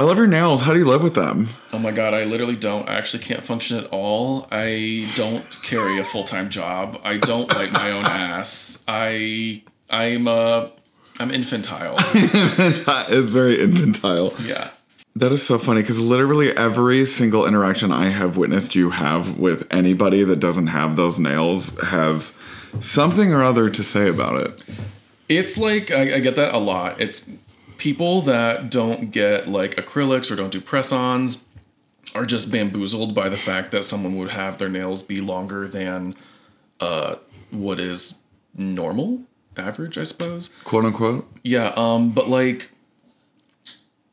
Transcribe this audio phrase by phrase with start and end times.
[0.00, 0.62] I love your nails.
[0.62, 1.50] How do you live with them?
[1.74, 2.88] Oh my god, I literally don't.
[2.88, 4.48] I actually can't function at all.
[4.50, 6.98] I don't carry a full time job.
[7.04, 8.82] I don't like my own ass.
[8.88, 10.68] I I'm uh
[11.18, 11.96] I'm infantile.
[11.98, 14.32] it's very infantile.
[14.42, 14.70] Yeah.
[15.16, 19.66] That is so funny because literally every single interaction I have witnessed you have with
[19.70, 22.34] anybody that doesn't have those nails has
[22.80, 24.64] something or other to say about it.
[25.28, 26.98] It's like I, I get that a lot.
[27.02, 27.28] It's
[27.80, 31.48] people that don't get like acrylics or don't do press-ons
[32.14, 36.14] are just bamboozled by the fact that someone would have their nails be longer than
[36.78, 37.16] uh
[37.50, 38.22] what is
[38.54, 39.22] normal,
[39.56, 40.48] average, I suppose.
[40.62, 41.28] Quote unquote.
[41.42, 42.70] Yeah, um, but like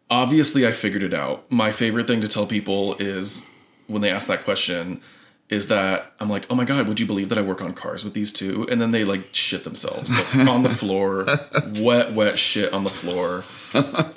[0.09, 1.51] obviously I figured it out.
[1.51, 3.49] My favorite thing to tell people is
[3.87, 5.01] when they ask that question
[5.49, 8.03] is that I'm like, oh my god, would you believe that I work on cars
[8.03, 8.67] with these two?
[8.69, 11.25] And then they like shit themselves like, on the floor,
[11.79, 13.43] wet, wet shit on the floor,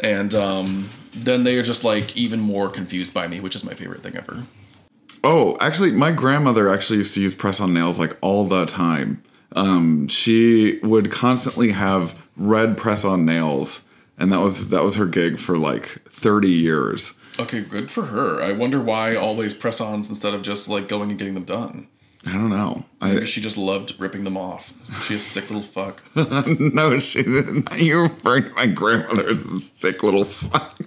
[0.00, 3.74] and um, then they are just like even more confused by me, which is my
[3.74, 4.44] favorite thing ever.
[5.22, 9.22] Oh, actually, my grandmother actually used to use press on nails like all the time.
[9.52, 13.86] Um, she would constantly have red press on nails,
[14.20, 17.14] and that was that was her gig for like thirty years.
[17.38, 18.42] Okay, good for her.
[18.42, 21.88] I wonder why always press-ons instead of just like going and getting them done.
[22.26, 22.84] I don't know.
[23.00, 24.74] Maybe I she just loved ripping them off.
[25.04, 26.02] She a sick little fuck.
[26.14, 27.72] no, she didn't.
[27.78, 30.78] You're referring to my grandmother as a sick little fuck.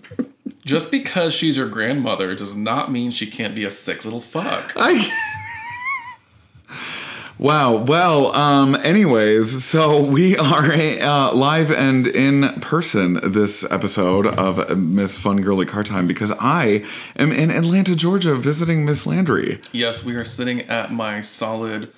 [0.64, 4.74] Just because she's your grandmother does not mean she can't be a sick little fuck.
[4.76, 5.10] I.
[7.40, 7.78] Wow.
[7.78, 15.18] Well, um, anyways, so we are uh, live and in person this episode of Miss
[15.20, 19.60] Fun Girly Car Time because I am in Atlanta, Georgia, visiting Miss Landry.
[19.72, 21.92] Yes, we are sitting at my solid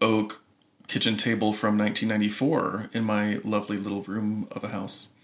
[0.00, 0.40] oak
[0.88, 5.14] kitchen table from 1994 in my lovely little room of a house.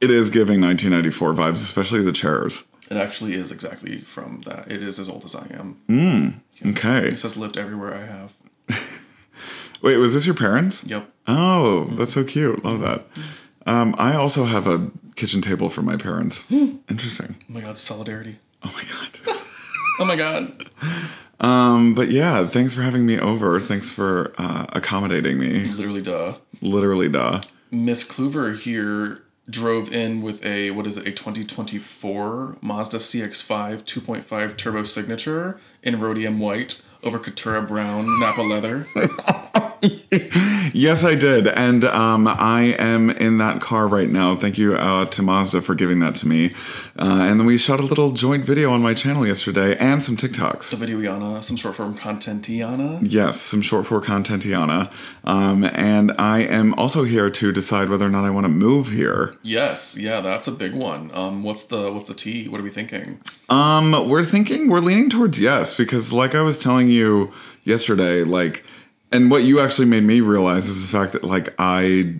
[0.00, 2.64] It is giving 1994 vibes, especially the chairs.
[2.90, 4.70] It actually is exactly from that.
[4.70, 5.78] It is as old as I am.
[5.88, 6.34] Mm,
[6.72, 7.06] Okay.
[7.08, 8.32] It says lived everywhere I have.
[9.82, 10.84] Wait, was this your parents?
[10.84, 11.10] Yep.
[11.26, 12.64] Oh, that's so cute.
[12.64, 13.06] Love that.
[13.66, 16.50] Um, I also have a kitchen table for my parents.
[16.50, 17.36] Interesting.
[17.40, 18.38] Oh my god, solidarity.
[18.62, 19.36] Oh my god.
[20.00, 20.64] Oh my god.
[21.40, 23.60] Um, but yeah, thanks for having me over.
[23.60, 25.66] Thanks for uh, accommodating me.
[25.66, 26.34] Literally, duh.
[26.62, 27.42] Literally, duh.
[27.70, 34.56] Miss Kluver here drove in with a what is it a 2024 Mazda CX-5 2.5
[34.56, 38.86] turbo signature in rhodium white over Caturra brown Napa leather.
[40.72, 44.36] Yes, I did, and um, I am in that car right now.
[44.36, 46.52] Thank you uh, to Mazda for giving that to me.
[46.96, 50.16] Uh, and then we shot a little joint video on my channel yesterday, and some
[50.16, 50.70] TikToks.
[50.70, 53.00] The videoiana, some short form contentiana.
[53.02, 54.92] Yes, some short for contentiana.
[55.24, 58.92] Um, and I am also here to decide whether or not I want to move
[58.92, 59.36] here.
[59.42, 61.10] Yes, yeah, that's a big one.
[61.12, 62.46] Um, what's the what's the T?
[62.48, 63.20] What are we thinking?
[63.48, 67.32] Um, we're thinking we're leaning towards yes because, like I was telling you
[67.64, 68.64] yesterday, like,
[69.12, 72.16] and what you actually made me realize is the fact that like I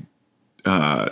[0.65, 1.09] uh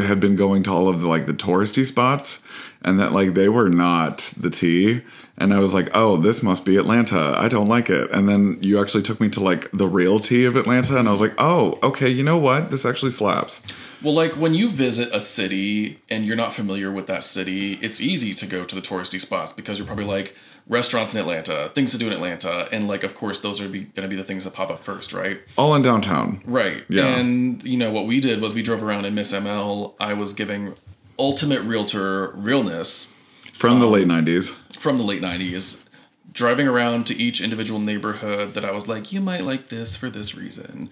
[0.00, 2.42] had been going to all of the like the touristy spots
[2.82, 5.02] and that like they were not the tea.
[5.38, 7.34] And I was like oh this must be Atlanta.
[7.38, 8.10] I don't like it.
[8.10, 11.10] And then you actually took me to like the real T of Atlanta and I
[11.10, 12.70] was like oh okay you know what?
[12.70, 13.62] This actually slaps.
[14.02, 18.00] Well, like when you visit a city and you're not familiar with that city, it's
[18.00, 20.34] easy to go to the touristy spots because you're probably like
[20.68, 24.08] restaurants in Atlanta, things to do in Atlanta, and like of course those are gonna
[24.08, 25.40] be the things that pop up first, right?
[25.56, 26.84] all in downtown Right.
[26.88, 27.06] Yeah.
[27.06, 29.94] And you know what we did was we drove around in Miss ML.
[30.00, 30.74] I was giving
[31.18, 33.14] ultimate realtor realness
[33.52, 35.88] from the late 90s from the late 90s
[36.32, 40.10] driving around to each individual neighborhood that i was like you might like this for
[40.10, 40.90] this reason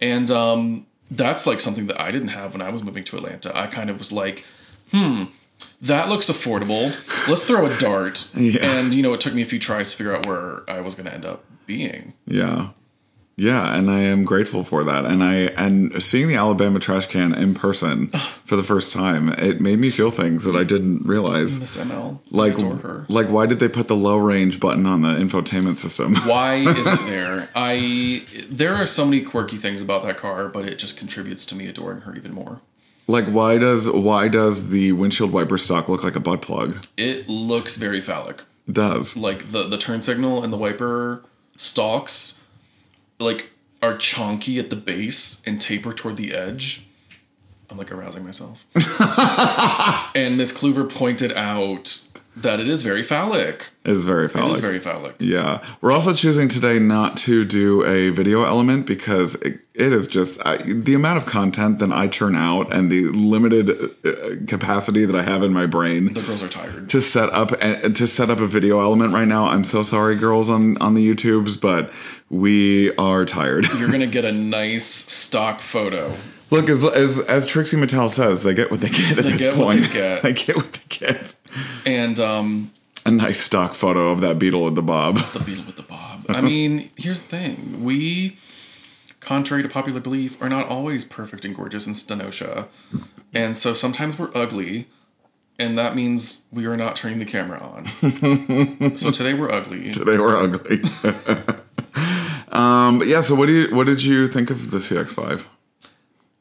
[0.00, 3.50] and um, that's like something that i didn't have when i was moving to atlanta
[3.58, 4.44] i kind of was like
[4.92, 5.24] hmm
[5.82, 6.92] that looks affordable
[7.28, 8.64] let's throw a dart Yeah.
[8.78, 10.94] and you know it took me a few tries to figure out where i was
[10.94, 12.68] going to end up being Yeah.
[13.36, 15.04] Yeah, and I am grateful for that.
[15.04, 18.06] And I and seeing the Alabama trash can in person
[18.44, 21.58] for the first time, it made me feel things that I didn't realize.
[21.58, 25.00] miss ml Like adore her like why did they put the low range button on
[25.02, 26.14] the infotainment system?
[26.26, 30.64] why is it there i there are so many quirky things about that car but
[30.68, 32.60] it just contributes to me adoring her even more
[33.06, 36.84] like why does why does the windshield wiper stock look like a butt plug?
[36.96, 39.16] it looks very phallic It does.
[39.16, 41.22] like the the turn signal and the wiper
[41.56, 42.40] stalks
[43.20, 43.50] like
[43.82, 46.86] are chonky at the base and taper toward the edge
[47.70, 48.64] i'm like arousing myself
[50.14, 53.70] and miss kluver pointed out that it is very phallic.
[53.84, 54.54] It is very phallic.
[54.54, 55.14] is very phallic.
[55.18, 55.62] Yeah.
[55.80, 60.44] We're also choosing today not to do a video element because it, it is just
[60.44, 63.70] I, the amount of content that I churn out and the limited
[64.04, 66.90] uh, capacity that I have in my brain The girls are tired.
[66.90, 69.46] to set up and to set up a video element right now.
[69.46, 71.92] I'm so sorry girls on on the YouTubes, but
[72.30, 73.66] we are tired.
[73.78, 76.16] You're gonna get a nice stock photo.
[76.50, 79.56] Look, as, as as Trixie Mattel says, they get what they get at this get
[79.56, 79.82] what point.
[79.82, 80.22] they get.
[80.24, 81.34] they get what they get.
[81.86, 82.72] And um
[83.04, 85.18] A nice stock photo of that beetle with the bob.
[85.18, 86.24] the beetle with the bob.
[86.28, 87.84] I mean, here's the thing.
[87.84, 88.38] We,
[89.20, 92.68] contrary to popular belief, are not always perfect and gorgeous in Stenosha.
[93.34, 94.86] And so sometimes we're ugly,
[95.58, 98.96] and that means we are not turning the camera on.
[98.96, 99.90] so today we're ugly.
[99.90, 100.80] Today we're ugly.
[102.52, 103.20] um, but yeah.
[103.20, 105.44] So what do you what did you think of the CX5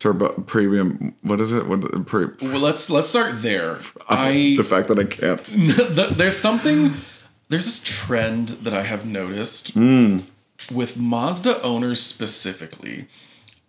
[0.04, 1.16] Turbo Premium?
[1.22, 1.66] What is it?
[1.66, 3.80] What pre, Well, let's let's start there.
[4.10, 5.42] I the fact that I can't.
[5.46, 6.96] the, there's something
[7.48, 13.08] there's this trend that I have noticed with Mazda owners specifically.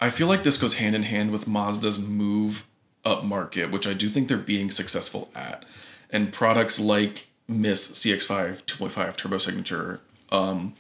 [0.01, 2.67] I feel like this goes hand in hand with Mazda's move
[3.05, 5.65] up market, which I do think they're being successful at.
[6.11, 10.01] And products like Miss CX5 2.5 Turbo Signature
[10.33, 10.75] um,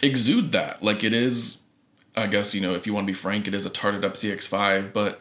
[0.00, 0.80] exude that.
[0.80, 1.65] Like it is,
[2.16, 4.14] I guess, you know, if you want to be frank, it is a tarted up
[4.14, 5.20] CX5, but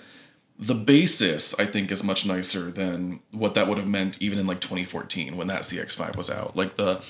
[0.58, 4.48] the basis I think is much nicer than what that would have meant even in
[4.48, 6.56] like 2014 when that CX5 was out.
[6.56, 7.02] Like the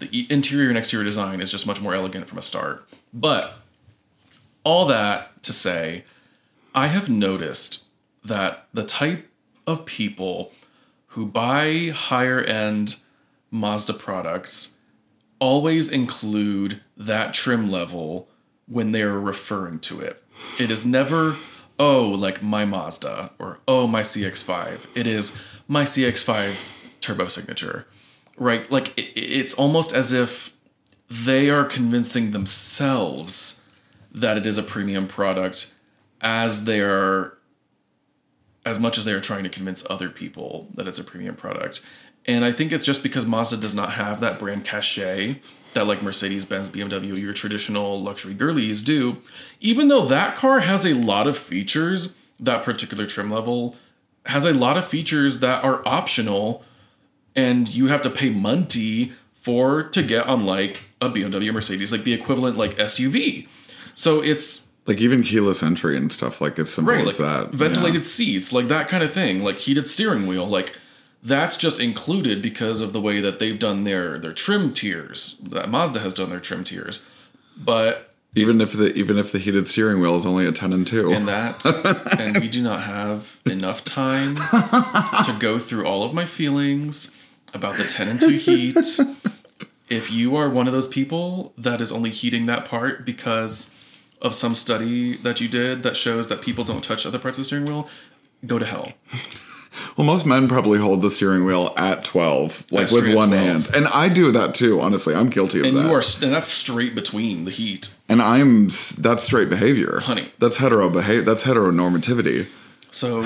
[0.00, 2.88] the interior and exterior design is just much more elegant from a start.
[3.12, 3.58] But
[4.64, 6.04] all that to say,
[6.74, 7.84] I have noticed
[8.24, 9.28] that the type
[9.66, 10.52] of people
[11.08, 12.96] who buy higher end
[13.50, 14.76] Mazda products
[15.38, 18.28] always include that trim level
[18.70, 20.22] when they're referring to it.
[20.58, 21.36] It is never,
[21.78, 24.86] oh, like my Mazda or oh, my CX5.
[24.94, 26.54] It is my CX5
[27.00, 27.86] turbo signature,
[28.38, 28.70] right?
[28.70, 30.56] Like it, it's almost as if
[31.10, 33.64] they are convincing themselves
[34.12, 35.74] that it is a premium product
[36.20, 37.36] as they are
[38.64, 41.80] as much as they are trying to convince other people that it's a premium product.
[42.26, 45.40] And I think it's just because Mazda does not have that brand cachet
[45.74, 49.18] that like Mercedes Benz, BMW, your traditional luxury girlies do.
[49.60, 53.74] Even though that car has a lot of features, that particular trim level
[54.26, 56.64] has a lot of features that are optional
[57.36, 62.04] and you have to pay money for to get on like a BMW Mercedes, like
[62.04, 63.46] the equivalent like SUV.
[63.94, 67.54] So it's Like even keyless entry and stuff like as simple right, as like that.
[67.54, 70.78] ventilated seats, like that kind of thing, like heated steering wheel, like
[71.22, 75.38] that's just included because of the way that they've done their their trim tiers.
[75.38, 77.04] That Mazda has done their trim tiers,
[77.56, 80.86] but Even if the even if the heated steering wheel is only a ten and
[80.86, 81.12] two.
[81.12, 81.64] and that
[82.18, 87.16] and we do not have enough time to go through all of my feelings
[87.52, 88.76] about the 10 and 2 heat
[89.88, 93.74] if you are one of those people that is only heating that part because
[94.22, 97.42] of some study that you did that shows that people don't touch other parts of
[97.42, 97.88] the steering wheel
[98.46, 98.92] go to hell
[99.96, 103.32] Well, most men probably hold the steering wheel at 12, like with one 12.
[103.32, 103.68] hand.
[103.74, 105.14] And I do that too, honestly.
[105.14, 105.86] I'm guilty of and that.
[105.86, 110.00] you are and that's straight between the heat and I'm that's straight behavior.
[110.00, 110.30] Honey.
[110.38, 111.22] That's hetero behavior.
[111.22, 112.46] That's heteronormativity.
[112.90, 113.22] so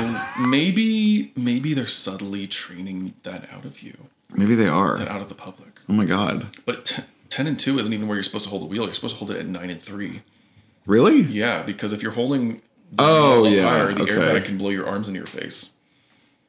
[0.48, 3.96] maybe maybe they're subtly training that out of you
[4.34, 4.96] Maybe they are.
[4.98, 6.48] that out of the public Oh my god.
[6.66, 8.94] but t- 10 and 2 isn't even where you're supposed to hold the wheel you're
[8.94, 10.22] supposed to hold it at 9 and 3
[10.86, 11.22] Really?
[11.22, 12.60] Yeah, because if you're holding
[12.92, 14.12] the Oh, yeah, higher, the okay.
[14.12, 15.78] airbag can blow your arms in your face.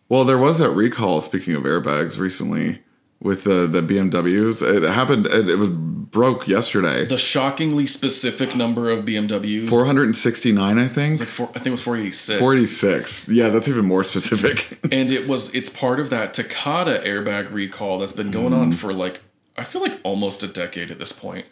[0.09, 1.21] Well, there was that recall.
[1.21, 2.81] Speaking of airbags, recently
[3.19, 5.25] with the the BMWs, it happened.
[5.27, 7.05] It, it was broke yesterday.
[7.05, 11.19] The shockingly specific number of BMWs, 469, I think.
[11.19, 12.39] like four, I think it was 486.
[12.39, 13.27] 46.
[13.29, 14.79] Yeah, that's even more specific.
[14.91, 18.59] And it was it's part of that Takata airbag recall that's been going Mm.
[18.61, 19.21] on for like
[19.57, 21.45] I feel like almost a decade at this point.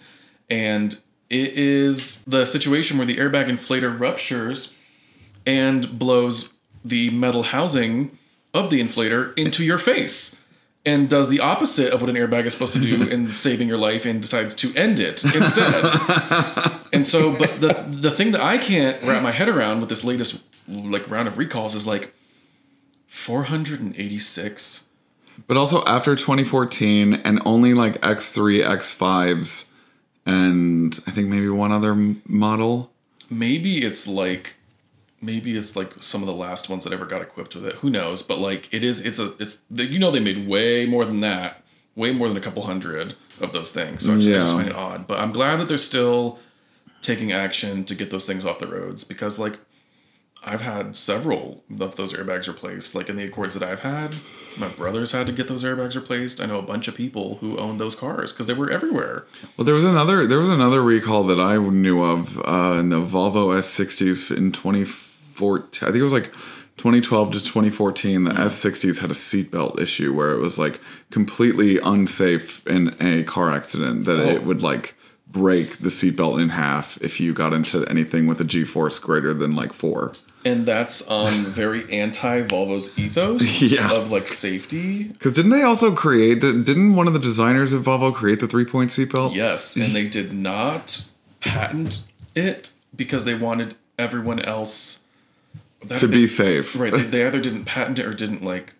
[0.49, 0.93] And
[1.29, 4.77] it is the situation where the airbag inflator ruptures
[5.45, 6.53] and blows
[6.85, 8.17] the metal housing
[8.53, 10.43] of the inflator into your face
[10.85, 13.77] and does the opposite of what an airbag is supposed to do in saving your
[13.77, 15.83] life and decides to end it instead.
[16.93, 20.03] and so but the the thing that I can't wrap my head around with this
[20.03, 22.13] latest like round of recalls is like
[23.07, 24.89] 486
[25.47, 29.69] but also after 2014, and only like X3, X5s,
[30.25, 31.95] and I think maybe one other
[32.25, 32.91] model.
[33.29, 34.55] maybe it's like
[35.23, 37.89] maybe it's like some of the last ones that ever got equipped with it who
[37.89, 41.21] knows but like it is it's a it's you know they made way more than
[41.21, 41.63] that
[41.95, 44.67] way more than a couple hundred of those things so I just, I just find
[44.67, 46.39] it odd but i'm glad that they're still
[47.01, 49.59] taking action to get those things off the roads because like
[50.45, 52.95] I've had several of those airbags replaced.
[52.95, 54.15] Like in the Accords that I've had,
[54.57, 56.41] my brothers had to get those airbags replaced.
[56.41, 59.25] I know a bunch of people who owned those cars because they were everywhere.
[59.55, 63.01] Well, there was another there was another recall that I knew of uh, in the
[63.01, 65.12] Volvo S60s in 2014.
[65.41, 66.31] I think it was like
[66.77, 68.23] 2012 to 2014.
[68.23, 70.79] The S60s had a seatbelt issue where it was like
[71.11, 74.95] completely unsafe in a car accident that it would like
[75.27, 79.55] break the seatbelt in half if you got into anything with a G-force greater than
[79.55, 80.13] like four.
[80.45, 83.93] And that's um very anti Volvo's ethos Yeah.
[83.93, 85.03] of like safety.
[85.05, 86.51] Because didn't they also create the?
[86.51, 89.33] Didn't one of the designers of Volvo create the three-point seatbelt?
[89.33, 91.09] Yes, and they did not
[91.39, 95.02] patent it because they wanted everyone else
[95.85, 96.75] that To they- be safe.
[96.79, 96.91] right.
[96.91, 98.75] They, they either didn't patent it or didn't like.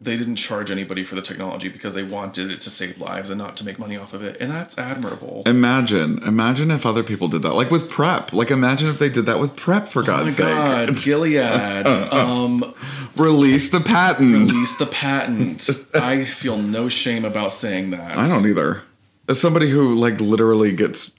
[0.00, 3.38] They didn't charge anybody for the technology because they wanted it to save lives and
[3.38, 5.42] not to make money off of it, and that's admirable.
[5.44, 8.32] Imagine, imagine if other people did that, like with prep.
[8.32, 9.88] Like imagine if they did that with prep.
[9.88, 12.72] For Oh my God's sake, God, Gilead, um,
[13.16, 14.52] release the patent.
[14.52, 15.68] release the patent.
[15.94, 18.16] I feel no shame about saying that.
[18.16, 18.82] I don't either.
[19.28, 21.10] As somebody who like literally gets,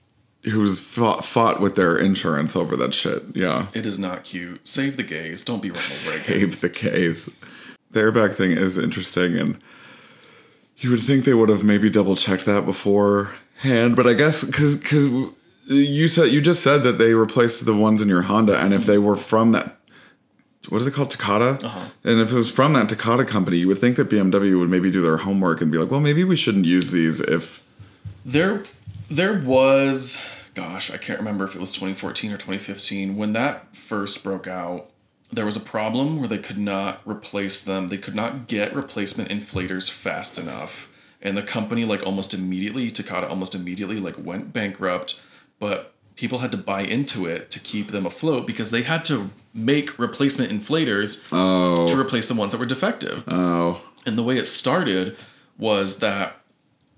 [0.44, 3.24] who's fought, fought with their insurance over that shit.
[3.36, 4.66] Yeah, It is not cute.
[4.68, 5.44] Save the gays.
[5.44, 6.24] Don't be Ronald Reagan.
[6.26, 7.36] save the gays.
[7.92, 9.60] The airbag thing is interesting, and
[10.78, 13.96] you would think they would have maybe double checked that beforehand.
[13.96, 15.08] But I guess because because
[15.66, 18.86] you said you just said that they replaced the ones in your Honda, and if
[18.86, 19.76] they were from that.
[20.68, 21.66] What is it called, Takata?
[21.66, 21.86] Uh-huh.
[22.04, 24.92] And if it was from that Takata company, you would think that BMW would maybe
[24.92, 27.64] do their homework and be like, "Well, maybe we shouldn't use these if
[28.26, 28.64] There,
[29.10, 34.24] there was, gosh, I can't remember if it was 2014 or 2015 when that first
[34.24, 34.90] broke out.
[35.32, 37.90] There was a problem where they could not replace them.
[37.90, 40.90] They could not get replacement inflators fast enough,
[41.22, 45.22] and the company like almost immediately, Takata almost immediately like went bankrupt.
[45.60, 49.30] But people had to buy into it to keep them afloat because they had to
[49.54, 53.24] make replacement inflators oh to replace the ones that were defective.
[53.28, 55.16] oh And the way it started
[55.58, 56.39] was that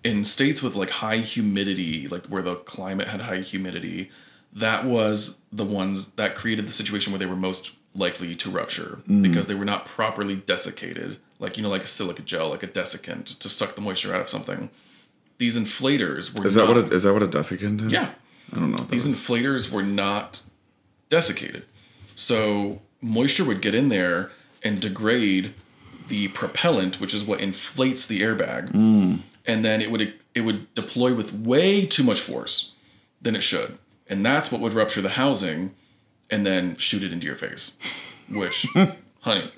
[0.03, 4.09] in states with like high humidity, like where the climate had high humidity,
[4.53, 8.99] that was the ones that created the situation where they were most likely to rupture
[9.07, 9.21] mm.
[9.21, 12.67] because they were not properly desiccated, like you know, like a silica gel, like a
[12.67, 14.69] desiccant to suck the moisture out of something.
[15.37, 17.91] These inflators were is that not, what a, is that what a desiccant is?
[17.91, 18.09] Yeah.
[18.53, 18.83] I don't know.
[18.85, 19.15] These is.
[19.15, 20.43] inflators were not
[21.09, 21.65] desiccated.
[22.15, 24.31] So moisture would get in there
[24.63, 25.53] and degrade
[26.07, 28.71] the propellant, which is what inflates the airbag.
[28.71, 29.19] Mm.
[29.45, 32.75] And then it would it would deploy with way too much force
[33.21, 33.77] than it should.
[34.07, 35.73] And that's what would rupture the housing
[36.29, 37.77] and then shoot it into your face.
[38.29, 38.65] Which
[39.21, 39.51] honey,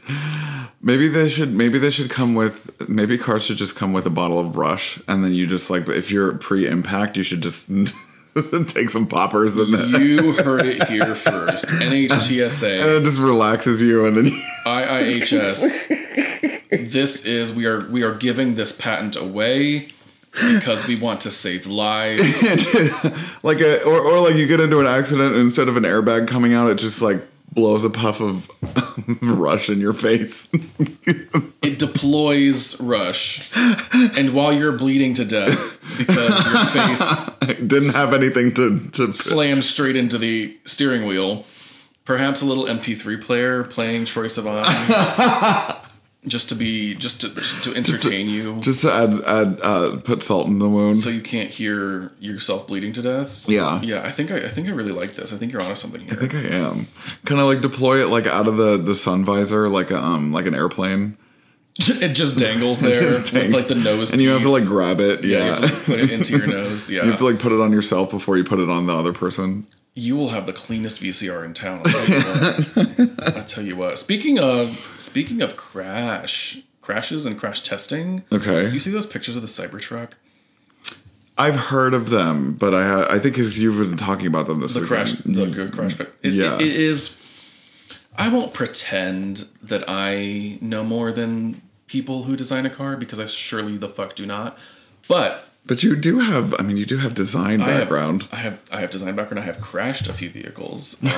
[0.85, 1.55] Maybe they should.
[1.55, 2.89] Maybe they should come with.
[2.89, 5.87] Maybe cars should just come with a bottle of Rush, and then you just like
[5.87, 7.69] if you're pre-impact, you should just
[8.67, 11.67] take some poppers and then you heard it here first.
[11.67, 12.81] NHTSA.
[12.81, 14.43] and it just relaxes you, and then you,
[14.87, 16.91] IIHS.
[16.91, 19.89] this is we are we are giving this patent away
[20.31, 22.43] because we want to save lives.
[23.43, 26.27] like a or or like you get into an accident and instead of an airbag
[26.27, 27.21] coming out, it just like
[27.53, 28.49] blows a puff of
[29.21, 30.49] Rush in your face.
[31.63, 33.49] It deploys rush,
[34.17, 37.29] and while you're bleeding to death because your face
[37.65, 39.13] Didn't have anything to to.
[39.13, 41.45] slams straight into the steering wheel,
[42.05, 45.79] perhaps a little MP3 player playing Troye Sivan.
[46.25, 47.29] Just to be, just to
[47.63, 50.95] to entertain you, Just to add, add, uh, put salt in the wound.
[50.95, 53.43] so you can't hear yourself bleeding to death.
[53.49, 55.33] yeah, Yeah, I think I, I think I really like this.
[55.33, 56.13] I think you're onto something here.
[56.13, 56.87] I think I am.
[57.25, 60.31] Kind of like deploy it like out of the the sun visor, like a, um
[60.31, 61.17] like an airplane,
[61.77, 64.63] it just dangles there just with dang- like the nose, and you have to like
[64.63, 65.25] grab it.
[65.25, 66.89] yeah, Yeah, you have to like, put it into your nose.
[66.89, 68.93] Yeah, you have to like put it on yourself before you put it on the
[68.95, 69.67] other person.
[69.95, 71.81] You will have the cleanest VCR in town.
[71.85, 73.47] I'll tell you what.
[73.47, 73.99] Tell you what.
[73.99, 79.41] Speaking of speaking of crash crashes and crash testing, Okay, you see those pictures of
[79.41, 80.13] the Cybertruck,
[81.37, 84.59] I've heard of them, but I ha- I think because you've been talking about them
[84.61, 85.07] this the weekend.
[85.07, 85.95] crash, the good crash.
[85.95, 86.55] But it, Yeah.
[86.55, 87.19] it- it is.
[88.17, 93.25] I won't pretend that I know more than people who design a car because I
[93.25, 94.57] surely the fuck do not.
[95.07, 98.27] But But you do have, I mean, you do have design I have- background.
[98.31, 99.39] I have I have design background.
[99.41, 100.99] I have crashed a few vehicles.
[101.03, 101.11] yeah,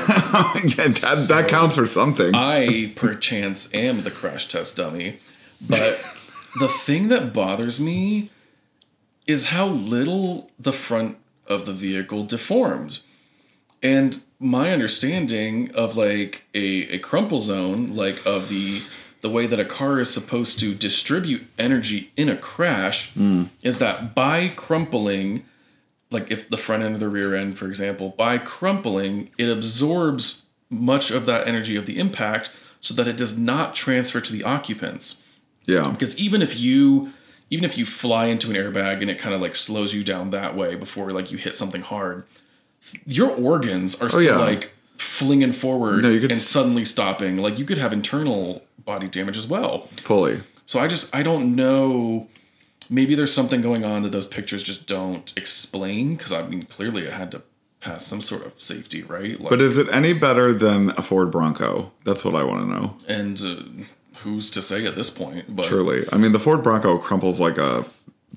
[0.54, 2.36] that, that counts for something.
[2.36, 5.20] I perchance am the crash test dummy.
[5.60, 5.98] But
[6.60, 8.30] the thing that bothers me
[9.26, 13.00] is how little the front of the vehicle deformed.
[13.82, 18.82] And my understanding of like a, a crumple zone, like of the
[19.26, 23.46] the way that a car is supposed to distribute energy in a crash, hmm.
[23.64, 25.44] is that by crumpling,
[26.12, 30.46] like if the front end or the rear end, for example, by crumpling, it absorbs
[30.70, 34.44] much of that energy of the impact so that it does not transfer to the
[34.44, 35.26] occupants.
[35.66, 35.90] Yeah.
[35.90, 37.12] Because even if you
[37.50, 40.30] even if you fly into an airbag and it kind of like slows you down
[40.30, 42.28] that way before like you hit something hard,
[43.08, 44.38] your organs are oh, still yeah.
[44.38, 47.38] like flinging forward No, you could and s- suddenly stopping.
[47.38, 49.88] Like you could have internal body damage as well.
[49.98, 50.42] Fully.
[50.66, 52.28] So I just I don't know.
[52.90, 56.16] Maybe there's something going on that those pictures just don't explain.
[56.16, 57.42] Because I mean, clearly it had to
[57.82, 59.40] pass some sort of safety, right?
[59.40, 61.92] Like, But is it any better than a Ford Bronco?
[62.04, 62.98] That's what I want to know.
[63.08, 63.84] and uh,
[64.20, 65.56] who's to say at this point?
[65.56, 66.06] But Truly.
[66.12, 67.86] I mean, the Ford Bronco crumples like a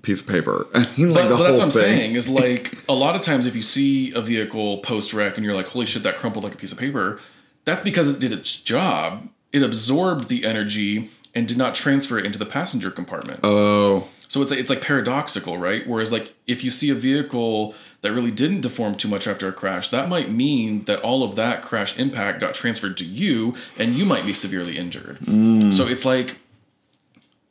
[0.03, 0.67] piece of paper.
[0.75, 1.83] I mean, like But, the but that's whole what I'm thing.
[1.83, 5.45] saying is like a lot of times if you see a vehicle post wreck and
[5.45, 7.21] you're like, holy shit, that crumpled like a piece of paper,
[7.65, 9.29] that's because it did its job.
[9.53, 13.41] It absorbed the energy and did not transfer it into the passenger compartment.
[13.43, 15.87] Oh, So it's it's like paradoxical, right?
[15.87, 19.53] Whereas like if you see a vehicle that really didn't deform too much after a
[19.53, 23.95] crash, that might mean that all of that crash impact got transferred to you and
[23.95, 25.19] you might be severely injured.
[25.21, 25.73] Mm.
[25.73, 26.37] So it's like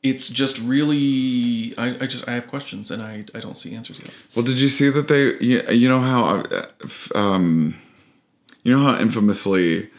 [0.03, 3.99] it's just really I, I just I have questions and I, I don't see answers
[3.99, 4.11] yet.
[4.35, 5.37] well, did you see that they?
[5.39, 6.65] You, you know how, uh,
[7.15, 7.75] um,
[8.63, 9.89] you know how infamously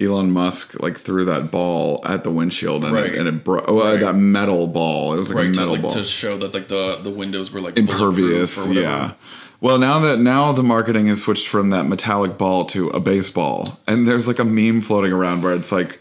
[0.00, 3.06] Elon Musk like threw that ball at the windshield and Right.
[3.12, 3.64] it, and it broke.
[3.68, 4.00] Oh, Right.
[4.00, 5.14] that metal ball.
[5.14, 5.90] It was like Right a to metal like ball.
[5.92, 9.04] to show that like the the windows were like impervious bulletproof or whatever.
[9.06, 9.12] yeah
[9.60, 13.78] well now that now the marketing has switched from that metallic ball to a baseball
[13.86, 16.00] and there's like a meme floating around where it's like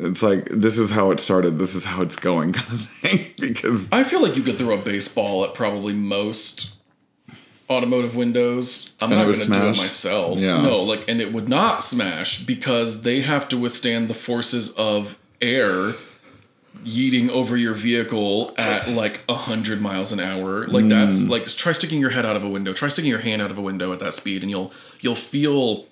[0.00, 3.32] it's like this is how it started this is how it's going kind of thing
[3.38, 6.74] because I feel like you could throw a baseball at probably most
[7.70, 8.94] automotive windows.
[9.00, 10.38] I'm not going to do it myself.
[10.40, 10.60] Yeah.
[10.60, 15.16] No, like, and it would not smash because they have to withstand the forces of
[15.40, 15.94] air
[16.84, 20.66] yeeting over your vehicle at like a hundred miles an hour.
[20.66, 21.28] Like that's mm.
[21.28, 22.72] like try sticking your head out of a window.
[22.72, 25.86] Try sticking your hand out of a window at that speed, and you'll you'll feel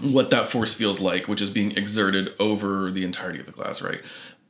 [0.00, 3.82] what that force feels like, which is being exerted over the entirety of the glass.
[3.82, 4.00] Right.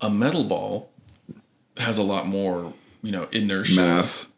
[0.00, 0.90] A metal ball
[1.76, 2.72] has a lot more,
[3.02, 4.28] you know, inertia mass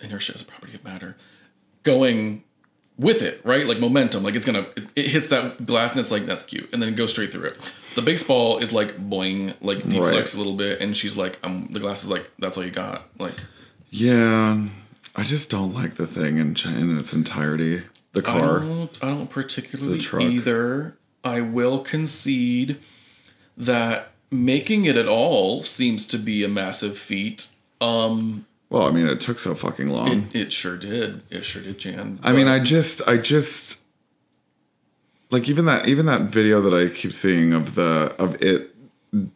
[0.00, 1.16] inertia is a property of matter
[1.82, 2.42] going
[2.98, 6.12] with it right like momentum like it's gonna it, it hits that glass and it's
[6.12, 7.56] like that's cute and then it goes straight through it
[7.94, 10.34] the baseball is like boing like deflects Right.
[10.34, 13.08] a little bit and she's like um the glass is like that's all you got
[13.18, 13.34] like
[13.90, 14.66] yeah
[15.16, 17.82] i just don't like the thing in, in its entirety
[18.14, 18.60] the I car.
[18.60, 20.96] don't, I don't particularly either.
[21.22, 22.78] I will concede
[23.56, 27.48] that making it at all seems to be a massive feat.
[27.80, 30.28] Um well i mean it took so fucking long.
[30.32, 31.22] it, it sure did.
[31.30, 32.18] It sure did jan.
[32.22, 33.82] I mean, I just, I just,
[35.30, 38.70] like even that, even that video that I keep seeing of the of it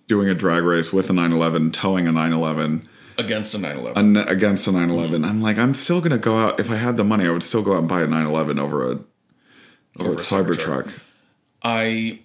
[0.09, 2.88] doing a drag race with a 911, towing a 911
[3.19, 5.25] against a 911 an- against a 911.
[5.25, 7.63] I'm like, I'm still gonna go out if I had the money, I would still
[7.63, 8.99] go out and buy a 911 over a
[9.99, 11.01] over, Over a Cybertruck.
[11.63, 12.21] I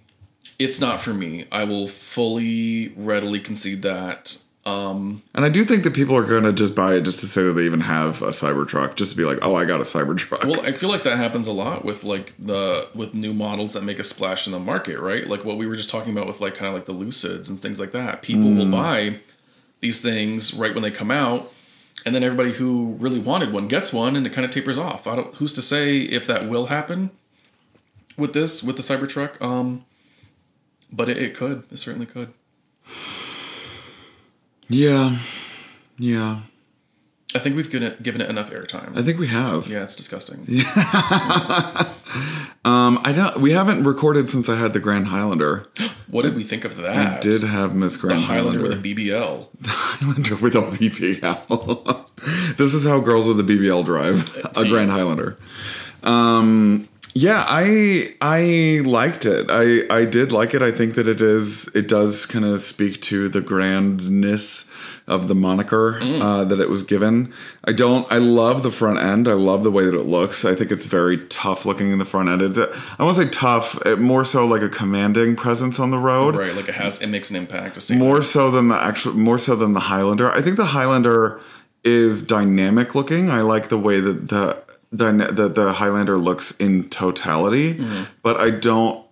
[0.59, 1.45] it's not for me.
[1.51, 4.37] I will fully readily concede that.
[4.65, 7.41] Um And I do think that people are gonna just buy it just to say
[7.43, 10.45] that they even have a Cybertruck, just to be like, oh, I got a Cybertruck.
[10.45, 13.83] well I feel like that happens a lot with like the with new models that
[13.83, 15.27] make a splash in the market, right?
[15.27, 17.59] Like what we were just talking about with like kind of like the Lucids and
[17.59, 18.21] things like that.
[18.21, 19.19] People will buy
[19.83, 21.53] these things right when they come out
[22.05, 25.05] and then everybody who really wanted one gets one and it kind of tapers off.
[25.05, 27.11] I don't who's to say if that will happen
[28.17, 29.85] with this with the Cybertruck um
[30.91, 31.63] but it, it could.
[31.71, 32.33] It certainly could.
[34.69, 35.17] yeah,
[35.97, 36.41] yeah.
[37.35, 38.95] I think we've given it, given it enough airtime.
[38.95, 39.67] I think we have.
[39.67, 40.45] Yeah, it's disgusting.
[42.65, 43.41] Um, I don't.
[43.41, 45.67] We haven't recorded since I had the Grand Highlander.
[46.13, 47.25] What did we think of that?
[47.25, 48.77] We did have Miss the Grand Highlander Highlander.
[48.77, 49.47] with a BBL.
[49.59, 52.05] The Highlander with a BBL.
[52.57, 55.39] this is how girls with a BBL drive a Grand Highlander.
[56.03, 59.47] Um, yeah, I I liked it.
[59.49, 60.61] I I did like it.
[60.61, 64.69] I think that it is it does kind of speak to the grandness
[65.05, 67.33] of the moniker uh, that it was given.
[67.65, 68.09] I don't.
[68.09, 69.27] I love the front end.
[69.27, 70.45] I love the way that it looks.
[70.45, 72.41] I think it's very tough looking in the front end.
[72.41, 73.85] It's, I won't say tough.
[73.85, 77.07] It, more so like a commanding presence on the road Right, like it has, it
[77.07, 77.89] makes an impact.
[77.89, 81.39] A more so than the actual more so than the highlander i think the highlander
[81.83, 84.57] is dynamic looking i like the way that the
[84.95, 88.03] dyna- that the highlander looks in totality mm-hmm.
[88.21, 89.03] but i don't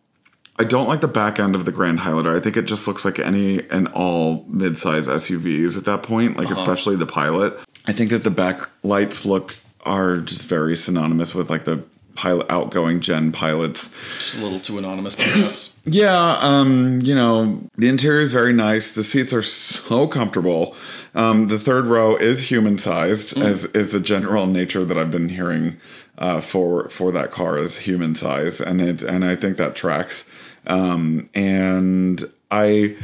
[0.59, 2.35] i don't like the back end of the grand highlander.
[2.35, 6.51] I think it just looks like any and all mid-size suvs at that point like
[6.51, 6.61] uh-huh.
[6.61, 7.57] especially the pilot.
[7.87, 11.83] I think that the back lights look are just very synonymous with like the
[12.15, 15.80] pilot outgoing gen pilots Just a little too anonymous, perhaps.
[15.86, 18.93] yeah, um, you know, the interior is very nice.
[18.93, 20.76] The seats are so comfortable.
[21.15, 25.30] Um, the third row is human sized, as is the general nature that I've been
[25.30, 25.78] hearing
[26.17, 30.30] uh, for for that car is human size, and it and I think that tracks.
[30.67, 32.95] Um, and I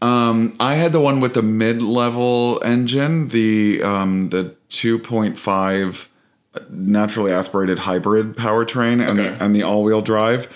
[0.00, 6.08] um, I had the one with the mid-level engine, the um, the 2.5
[6.68, 9.30] naturally aspirated hybrid powertrain and, Okay.
[9.30, 10.48] the, and the all-wheel drive.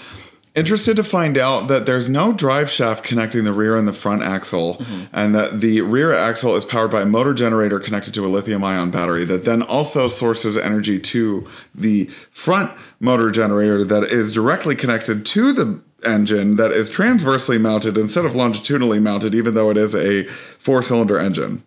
[0.55, 4.23] Interested to find out that there's no drive shaft connecting the rear and the front
[4.23, 5.03] axle, mm-hmm.
[5.13, 8.65] and that the rear axle is powered by a motor generator connected to a lithium
[8.65, 14.75] ion battery that then also sources energy to the front motor generator that is directly
[14.75, 19.77] connected to the engine that is transversely mounted instead of longitudinally mounted, even though it
[19.77, 20.25] is a
[20.59, 21.63] four cylinder engine.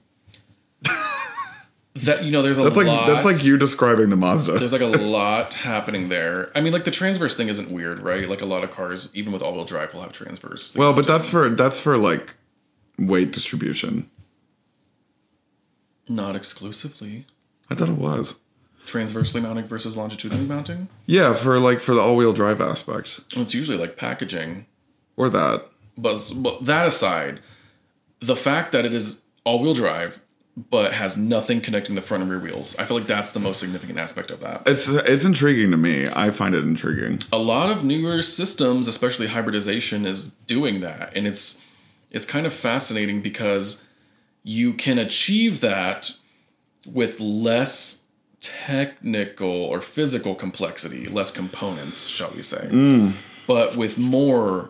[2.03, 3.07] That you know, there's a That's like lot.
[3.07, 4.53] that's like you describing the Mazda.
[4.59, 4.85] there's like a
[5.17, 6.51] lot happening there.
[6.55, 8.29] I mean, like the transverse thing isn't weird, right?
[8.29, 10.75] Like a lot of cars, even with all-wheel drive, will have transverse.
[10.75, 12.35] Well, but that's for that's for like
[12.97, 14.09] weight distribution.
[16.07, 17.25] not exclusively
[17.69, 18.39] I thought it was.
[18.85, 20.87] transversely mounting versus longitudinally mounting.
[21.05, 24.65] Yeah, for like for the all-wheel drive aspect Well, it's usually like packaging.
[25.17, 25.67] or that.
[25.97, 27.41] But, but that aside,
[28.21, 30.19] the fact that it is all-wheel drive
[30.69, 33.59] but has nothing connecting the front and rear wheels, I feel like that's the most
[33.59, 34.63] significant aspect of that.
[34.65, 36.07] It's it's intriguing to me.
[36.07, 37.21] I find it intriguing.
[37.31, 41.63] a lot of newer systems, especially hybridization, is doing that, and it's
[42.11, 43.85] it's kind of fascinating because
[44.43, 46.11] you can achieve that
[46.85, 48.05] with less
[48.41, 53.13] technical or physical complexity, less components, shall we say,
[53.47, 54.69] but with more,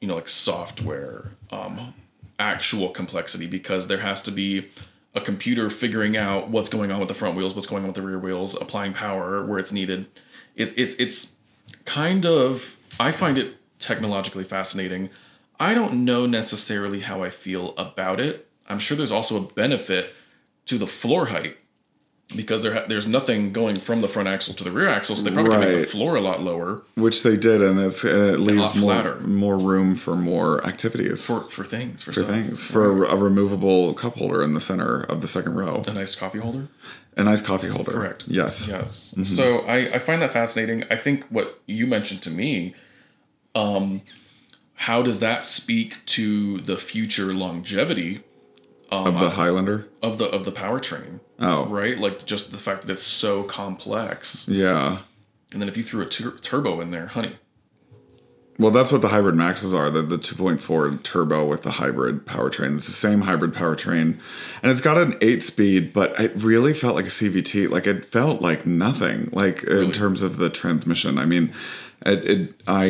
[0.00, 1.94] you know, like software, um,
[2.38, 4.68] actual complexity, because there has to be
[5.14, 7.96] a computer figuring out what's going on with the front wheels, what's going on with
[7.96, 10.06] the rear wheels, applying power where it's needed.
[10.54, 11.36] It, it's it's
[11.84, 15.10] kind of I find it technologically fascinating.
[15.58, 18.48] I don't know necessarily how I feel about it.
[18.68, 20.14] I'm sure there's also a benefit
[20.66, 21.56] to the floor height
[22.36, 25.22] because there ha- there's nothing going from the front axle to the rear axle, so
[25.22, 28.22] they probably can make the floor a lot lower Which they did, and it's and
[28.34, 32.26] it leaves more more room for more activities for, for for things for, stuff.
[32.26, 36.14] things for a removable cup holder in the center of the second row, A nice
[36.14, 36.68] coffee holder.
[37.16, 37.92] a nice coffee holder.
[37.92, 38.24] Correct.
[38.28, 38.68] Yes.
[38.68, 39.14] Yes.
[39.24, 40.84] So I, I find that fascinating.
[40.90, 42.74] I think what you mentioned to me,
[43.54, 44.02] um,
[44.74, 48.22] how does that speak to the future longevity
[48.90, 49.86] Of the Highlander.
[50.02, 51.20] of the of the powertrain?
[51.38, 51.66] Oh.
[51.66, 54.98] Right, like just the fact that it's so complex, Yeah.
[55.52, 57.36] and then if you threw a tur- turbo in there, honey,
[58.58, 59.90] Well, that's what the hybrid maxes are.
[59.90, 62.76] The the 2.4 turbo with the hybrid powertrain.
[62.76, 64.18] It's the same hybrid powertrain,
[64.62, 67.68] and it's got an eight speed, but it really felt like a CVT.
[67.70, 69.30] Like it felt like nothing.
[69.32, 71.16] Like in terms of the transmission.
[71.16, 71.54] I mean,
[72.04, 72.88] it, it I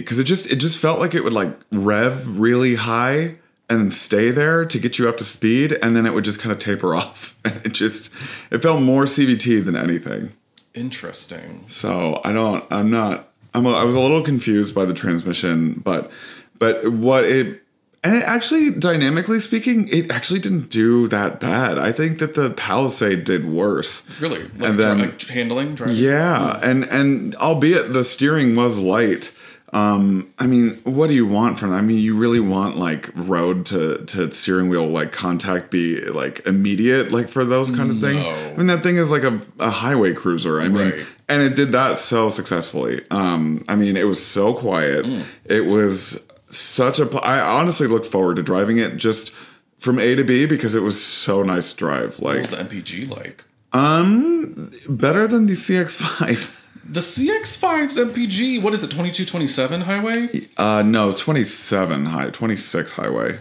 [0.00, 3.36] because it just it just felt like it would like rev really high
[3.70, 6.52] and stay there to get you up to speed, and then it would just kind
[6.52, 7.36] of taper off.
[7.44, 8.12] And it just
[8.50, 10.32] it felt more CVT than anything.
[10.74, 11.64] interesting.
[11.68, 12.64] So I don't.
[12.70, 13.28] I'm not.
[13.54, 13.66] I'm.
[13.66, 16.10] A, I was a little confused by the transmission, but
[16.58, 17.62] but what it
[18.02, 21.76] and it actually dynamically speaking, it actually didn't do that bad.
[21.78, 24.06] I think that the Palisade did worse.
[24.20, 25.96] Really, like, And then- dri- like handling, driving.
[25.96, 29.32] Yeah, and and albeit the steering was light.
[29.72, 31.76] Um, I mean, what do you want from that?
[31.76, 36.44] I mean, you really want like road to to steering wheel like contact be like
[36.46, 38.16] immediate, like for those kind of thing.
[38.18, 38.30] No.
[38.30, 40.60] I mean, that thing is like a, a highway cruiser.
[40.60, 41.06] I mean, Right.
[41.28, 43.04] and it did that so successfully.
[43.12, 45.04] Um, I mean, it was so quiet.
[45.06, 45.22] Mm.
[45.44, 47.06] It was such a.
[47.06, 49.30] pl- I honestly looked forward to driving it just
[49.78, 52.18] from A to B because it was so nice to drive.
[52.18, 53.44] What Like was the MPG like?
[53.72, 56.56] um, better than the CX5.
[56.90, 60.48] The CX5's MPG, what is it, 2227 highway?
[60.56, 63.40] Uh, no, it's 27 high, 26 highway.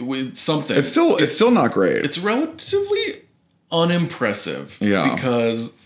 [0.00, 0.76] With something.
[0.76, 2.04] It's still, it's, still not great.
[2.04, 3.22] It's relatively
[3.70, 4.76] unimpressive.
[4.80, 5.14] Yeah.
[5.14, 5.76] Because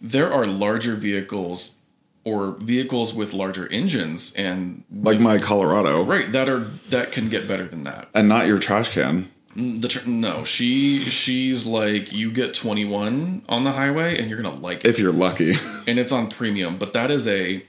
[0.00, 1.76] there are larger vehicles
[2.24, 7.48] or vehicles with larger engines and like my Colorado, right that are that can get
[7.48, 8.08] better than that.
[8.12, 9.30] and not your trash can.
[9.56, 14.54] The tr- no, she she's like you get 21 on the highway and you're going
[14.54, 15.56] to like it If you're lucky.
[15.88, 17.64] and it's on premium, but that is a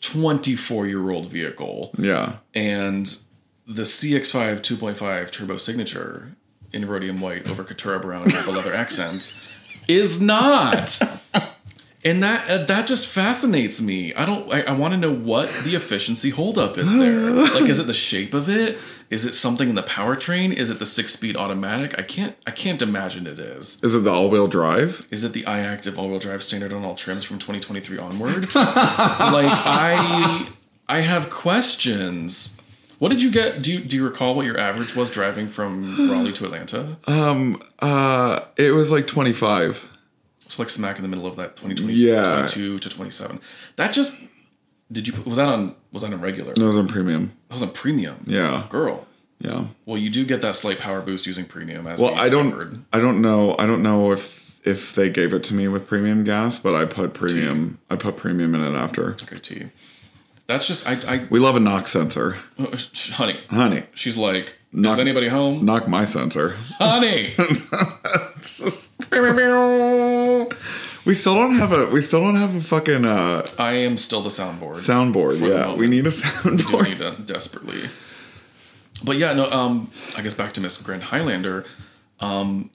[0.00, 2.36] 24 year old vehicle yeah.
[2.54, 3.18] and
[3.66, 6.36] the CX5 2.5 Turbo Signature
[6.72, 11.00] in rhodium white over Caturra brown with the leather accents is not.
[12.04, 14.12] And that uh, that just fascinates me.
[14.12, 14.52] I don't.
[14.52, 17.30] I, I want to know what the efficiency holdup is there.
[17.30, 18.76] Like, is it the shape of it?
[19.14, 20.52] Is it something in the powertrain?
[20.52, 21.96] Is it the six-speed automatic?
[21.96, 22.34] I can't.
[22.48, 23.80] I can't imagine it is.
[23.84, 25.06] Is it the all-wheel drive?
[25.12, 28.42] Is it the iActive all-wheel drive standard on all trims from 2023 onward?
[28.56, 30.48] like I
[30.88, 32.60] I have questions.
[32.98, 33.62] What did you get?
[33.62, 36.96] Do you do you recall what your average was driving from Raleigh to Atlanta?
[37.06, 39.90] Um, uh, it was like 25.
[40.46, 42.48] It's like smack in the middle of that 2020 Yeah.
[42.48, 43.38] 22 to 27.
[43.76, 44.24] That just
[44.92, 46.54] Did you was that on was that on regular?
[46.56, 47.32] No, it was on premium.
[47.48, 48.24] That was on premium.
[48.26, 49.06] Yeah, Girl.
[49.38, 49.66] yeah.
[49.86, 52.84] Well, you do get that slight power boost using premium as Well, we I don't.
[52.92, 53.56] I don't know.
[53.58, 56.84] I don't know if if they gave it to me with premium gas, but I
[56.84, 57.78] put premium.
[57.90, 59.12] I put premium in it after.
[59.12, 59.70] Okay, you.
[60.46, 62.76] That's just I I We love a knock sensor, oh, uh,
[63.14, 63.40] honey.
[63.48, 63.84] honey.
[63.94, 65.64] She's like, Knock- is anybody home?
[65.64, 66.56] Knock my sensor.
[66.78, 67.32] Honey.
[71.04, 71.86] We still don't have a.
[71.86, 74.76] We still don't have a fucking uh, I am still the soundboard.
[74.76, 75.46] soundboard.
[75.46, 76.88] Yeah, we need a soundboard.
[76.88, 77.90] need that desperately.
[79.02, 79.50] But yeah, no.
[79.50, 81.64] Um, I guess back to Miss Grand Highlander.
[82.20, 82.70] Um,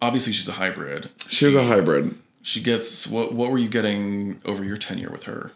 [0.00, 1.10] obviously she's a hybrid.
[1.28, 2.16] She was a hybrid.
[2.42, 3.32] She gets what?
[3.32, 5.52] What were you getting over your tenure with her?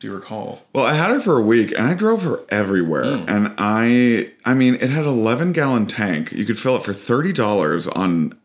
[0.00, 0.62] Do you recall?
[0.74, 3.18] Well, I had her for a week, and I drove her everywhere.
[3.18, 3.28] Hmm.
[3.28, 6.32] And I, I mean, it had an eleven gallon tank.
[6.32, 8.36] You could fill it for thirty dollars on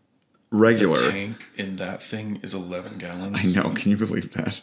[0.51, 1.12] regular.
[1.12, 3.57] Tank in that thing is eleven gallons.
[3.57, 3.69] I know.
[3.75, 4.62] Can you believe that?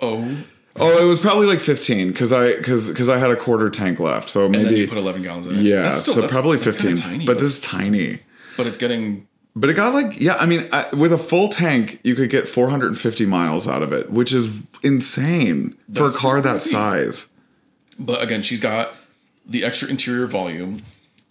[0.00, 0.44] Oh,
[0.76, 4.00] Oh, it was probably like fifteen because I because because I had a quarter tank
[4.00, 4.28] left.
[4.28, 5.62] So and then maybe you put eleven gallons in it.
[5.62, 5.82] yeah.
[5.82, 6.96] That's still- so that's- probably that's fifteen.
[6.96, 8.18] tiny, but this is tiny.
[8.56, 10.34] but it's getting But it got like yeah.
[10.34, 13.68] I mean, I, with a full tank, you could get four hundred and fifty miles
[13.68, 17.28] out of it, which is insane for a car that size.
[17.96, 18.94] But again, she's got
[19.46, 20.82] the extra interior volume.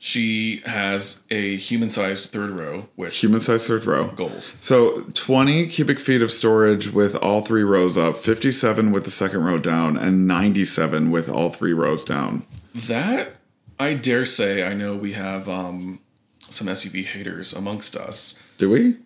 [0.05, 4.07] She has a human-sized third row, which Human sized third row.
[4.09, 4.53] goals.
[4.59, 9.45] So 20 cubic feet of storage with all three rows up, 57 with the second
[9.45, 12.45] row down, and 97 with all three rows down.
[12.75, 13.37] That
[13.79, 16.01] I dare say, I know we have um,
[16.49, 18.97] some SUV haters amongst us, Do we?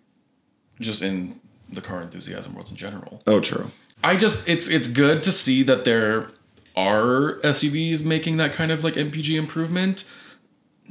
[0.80, 1.38] just in
[1.70, 3.22] the car enthusiasm world in general.
[3.24, 3.70] Oh, true.
[4.02, 6.26] I just it's it's good to see that there
[6.74, 10.10] are SUVs making that kind of like MPG improvement.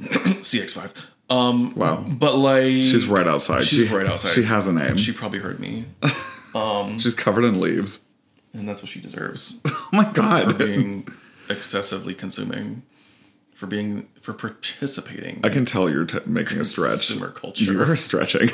[0.00, 0.92] CX5.
[1.30, 1.96] Um, Wow.
[2.08, 3.64] but like She's right outside.
[3.64, 4.30] She's she, right outside.
[4.32, 4.96] She has a name.
[4.96, 5.84] she probably heard me,
[6.54, 8.00] Um, She's covered in leaves.
[8.54, 9.60] and that's what she deserves.
[9.90, 10.52] Oh my god.
[10.56, 11.08] For being
[11.48, 12.82] excessively consuming,
[13.54, 17.08] for being for participating I can tell you're t- making a stretch.
[17.08, 17.64] consumer culture.
[17.72, 18.50] You are stretching.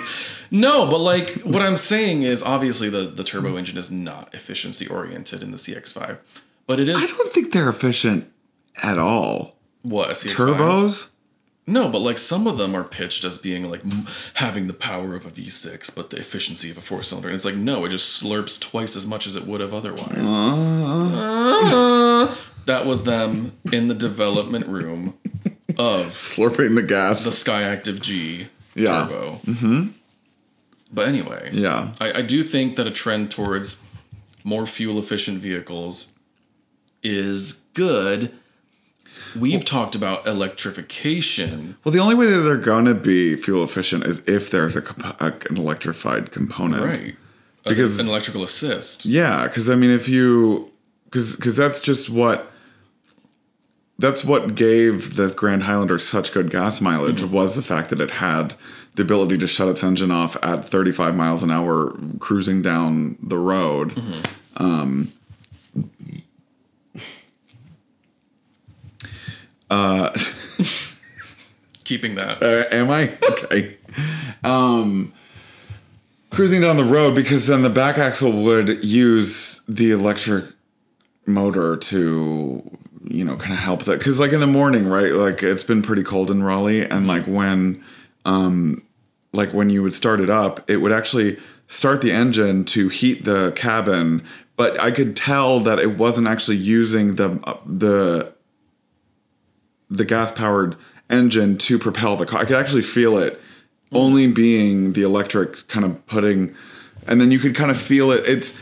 [0.53, 4.87] No, but like what I'm saying is obviously the the turbo engine is not efficiency
[4.87, 6.19] oriented in the CX5,
[6.69, 7.03] but it is.
[7.03, 8.31] I don't think they're efficient
[8.83, 9.55] at all.
[9.83, 10.37] what a CX5.
[10.57, 11.11] Turbos?
[11.67, 15.15] No, but like some of them are pitched as being like m- having the power
[15.17, 17.29] of a V6, but the efficiency of a four cylinder.
[17.29, 20.29] And it's like no, it just slurps twice as much as it would have otherwise.
[20.29, 22.35] Uh,
[22.67, 25.15] that was them in the development room
[25.79, 27.25] of Slurping the gas.
[27.25, 29.07] the Skyactiv G Yeah.
[29.09, 29.41] turbo.
[29.47, 29.89] Mm-hmm.
[30.93, 31.93] But anyway, yeah.
[32.01, 33.83] I, I do think that a trend towards
[34.45, 36.13] more fuel efficient vehicles
[37.03, 38.33] is good.
[39.39, 41.77] We've talked about electrification.
[41.85, 44.83] Well, the only way that they're going to be fuel efficient is if there's a,
[45.21, 46.85] an electrified component.
[46.85, 47.17] Right.
[47.65, 49.07] Because- an electrical assist.
[49.07, 50.71] Yeah, because I mean, if you,
[51.07, 52.51] because because that's just what,
[53.99, 58.11] that's what gave the Grand Highlander such good gas mileage was the fact that it
[58.11, 58.55] had
[58.97, 63.39] the ability to shut its engine off at 35 miles an hour cruising down the
[63.39, 64.01] road.
[64.57, 65.13] Um,
[71.85, 72.43] Keeping that.
[72.43, 73.77] Uh, am I okay?
[74.43, 75.13] um,
[76.31, 80.47] cruising down the road because then the back axle would use the electric
[81.27, 85.43] motor to you know kind of help that because like in the morning right like
[85.43, 87.83] it's been pretty cold in raleigh and like when
[88.25, 88.83] um
[89.33, 93.25] like when you would start it up it would actually start the engine to heat
[93.25, 94.23] the cabin
[94.57, 98.35] but i could tell that it wasn't actually using the uh, the
[99.97, 100.77] the gas powered
[101.11, 102.41] engine to propel the car.
[102.41, 103.41] I could actually feel it
[103.93, 106.55] only being the electric kind of putting,
[107.07, 108.25] and then you could kind of feel it.
[108.29, 108.59] It's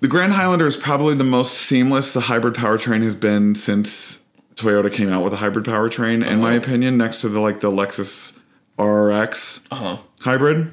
[0.00, 4.24] the Grand Highlander is probably the most seamless the hybrid powertrain has been since
[4.54, 6.58] Toyota came out with a hybrid powertrain, in my Uh-huh.
[6.58, 8.38] opinion, next to the like the Lexus
[8.78, 9.96] RX Uh huh.
[10.20, 10.70] hybrid.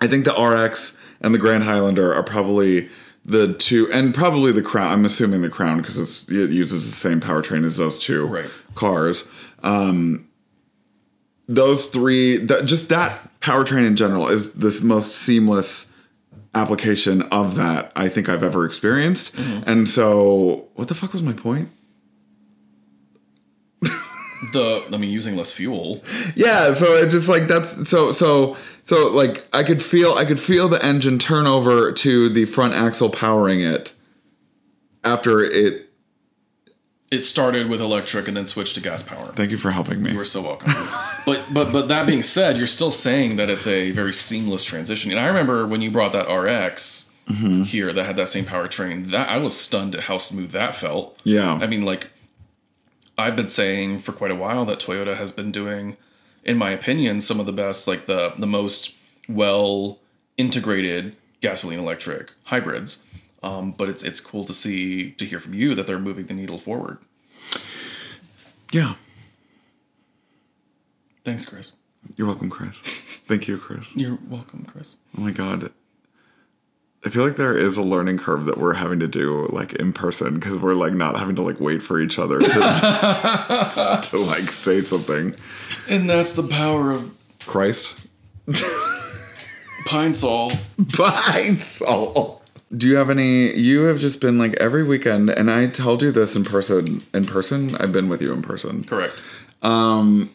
[0.00, 2.88] I think the RX and the Grand Highlander are probably
[3.28, 4.92] the two, and probably the Crown.
[4.92, 8.50] I'm assuming the Crown because it uses the same powertrain as those two Right.
[8.76, 9.28] cars.
[9.64, 10.28] Um,
[11.48, 15.92] those three, that, just that powertrain in general is this most seamless
[16.54, 19.36] application of that I think I've ever experienced.
[19.66, 21.68] And so, what the fuck was my point?
[24.52, 26.02] The I mean, using less fuel.
[26.36, 30.40] yeah so it just like that's so so so like i could feel i could
[30.40, 33.92] feel the engine turn over to the front axle powering it
[35.04, 35.82] after it
[37.12, 39.32] It started with electric and then switched to gas power.
[39.34, 40.72] thank you for helping me You are so welcome.
[41.24, 45.10] but but but that being said, you're still saying that it's a very seamless transition.
[45.12, 47.62] And I remember when you brought that RX mm-hmm.
[47.62, 49.10] here that had that same powertrain.
[49.10, 51.20] That I was stunned at how smooth that felt.
[51.24, 51.54] Yeah.
[51.62, 52.08] I mean, like,
[53.18, 55.96] I've been saying for quite a while that Toyota has been doing,
[56.46, 58.96] in my opinion, some of the best, like the the most
[59.28, 59.98] well
[60.38, 63.02] integrated gasoline electric hybrids.
[63.42, 66.34] Um, but it's it's cool to see to hear from you that they're moving the
[66.34, 66.98] needle forward.
[68.72, 68.94] yeah.
[71.24, 71.72] Thanks, Chris.
[72.16, 72.78] You're welcome, Chris.
[73.26, 73.94] Thank you, Chris.
[73.96, 74.98] You're welcome, Chris.
[75.18, 75.72] Oh my god.
[77.06, 79.92] I feel like there is a learning curve that we're having to do like in
[79.92, 82.48] person because we're like not having to like wait for each other to,
[84.10, 85.36] to like say something.
[85.88, 87.16] And that's the power of
[87.46, 87.96] Christ.
[89.86, 90.50] Pine Sol.
[90.94, 92.42] Pine Sol.
[92.76, 96.10] Do you have any you have just been like every weekend and I told you
[96.10, 97.76] this in person in person.
[97.76, 98.82] I've been with you in person.
[98.82, 99.14] Correct.
[99.62, 100.34] Um,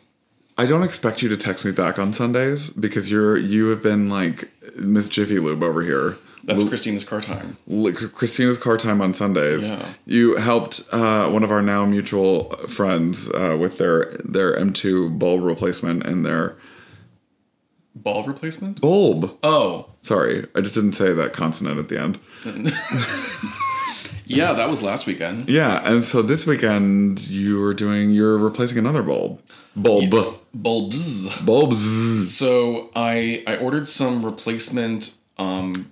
[0.57, 4.09] I don't expect you to text me back on Sundays because you're you have been
[4.09, 6.17] like Miss Jiffy Lube over here.
[6.43, 7.57] That's Christina's car time.
[7.71, 9.69] L- Christina's car time on Sundays.
[9.69, 9.85] Yeah.
[10.05, 15.43] You helped uh, one of our now mutual friends uh, with their their M2 bulb
[15.43, 16.57] replacement and their
[17.95, 18.81] bulb replacement?
[18.81, 19.37] bulb.
[19.43, 22.19] Oh, Sorry, I just didn't say that consonant at the end.
[24.25, 25.47] yeah, that was last weekend.
[25.47, 29.41] Yeah, and so this weekend you were doing you're replacing another bulb.
[29.75, 30.39] Bulb.
[30.53, 31.39] Bulbs.
[31.41, 32.35] Bulbs.
[32.35, 35.90] So I I ordered some replacement um,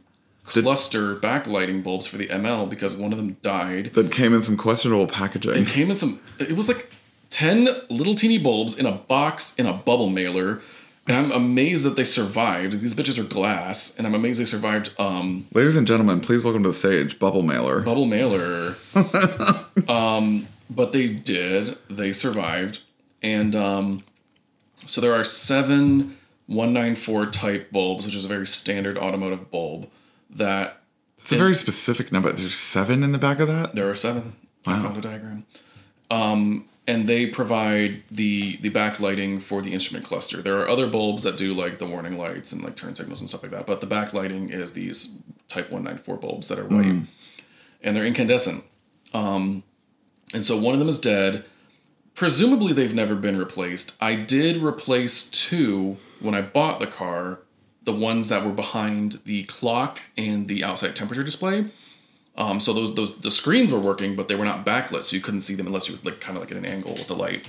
[0.50, 3.94] cluster backlighting bulbs for the ML because one of them died.
[3.94, 5.56] That came in some questionable packaging.
[5.56, 6.20] It came in some.
[6.40, 6.92] It was like
[7.30, 10.62] ten little teeny bulbs in a box in a bubble mailer,
[11.08, 12.80] and I'm amazed that they survived.
[12.82, 14.92] These bitches are glass, and I'm amazed they survived.
[15.00, 17.82] Um, Ladies and gentlemen, please welcome to the stage, Bubble Mailer.
[17.82, 18.76] bubble mailer.
[19.88, 21.78] um, but they did.
[21.90, 22.82] They survived,
[23.22, 24.04] and um,
[24.86, 29.88] so there are seven 194 type bulbs, which is a very standard automotive bulb.
[30.30, 30.82] That
[31.18, 32.32] It's a very specific number.
[32.32, 33.76] There's seven in the back of that.
[33.76, 34.36] there are seven.
[34.68, 35.46] I found a diagram.
[36.12, 40.42] Um, and they provide the the backlighting for the instrument cluster.
[40.42, 43.30] There are other bulbs that do like the warning lights and like turn signals and
[43.30, 47.08] stuff like that, but the backlighting is these Type 194 bulbs that are white
[47.82, 48.64] and they're incandescent.
[49.16, 49.64] Um,
[50.34, 51.44] and so one of them is dead.
[52.14, 53.96] Presumably they've never been replaced.
[54.02, 57.40] I did replace two when I bought the car,
[57.84, 61.66] the ones that were behind the clock and the outside temperature display.
[62.38, 65.22] Um, so those those the screens were working, but they were not backlit, so you
[65.22, 67.16] couldn't see them unless you were like kind of like at an angle with the
[67.16, 67.46] light.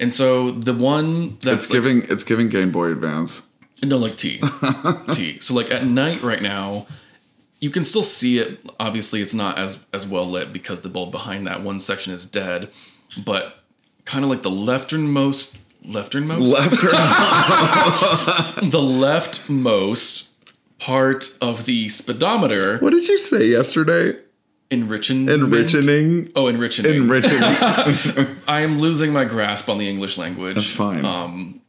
[0.00, 3.42] And so the one that's It's like, giving it's giving Game Boy Advance.
[3.82, 4.40] no, like T.
[5.12, 5.38] T.
[5.40, 6.86] So like at night right now,
[7.60, 8.60] you can still see it.
[8.80, 12.26] Obviously, it's not as as well lit because the bulb behind that one section is
[12.26, 12.70] dead.
[13.24, 13.56] But
[14.04, 16.90] kind of like the lefternmost lefternmost Left or
[18.68, 20.30] the leftmost
[20.78, 24.18] part of the speedometer What did you say yesterday?
[24.70, 26.30] enriching Enriching.
[26.36, 26.84] Oh, enriching.
[26.86, 27.38] Enriching.
[28.46, 30.56] I am losing my grasp on the English language.
[30.56, 31.04] That's fine.
[31.06, 31.62] Um,